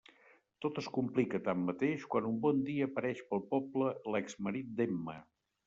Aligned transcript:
Tot 0.65 0.79
es 0.81 0.87
complica, 0.95 1.41
tanmateix, 1.47 2.07
quan 2.15 2.29
un 2.31 2.41
bon 2.47 2.65
dia 2.71 2.89
apareix 2.91 3.23
pel 3.29 3.47
poble 3.55 3.93
l'exmarit 4.17 4.77
d'Emma. 4.81 5.19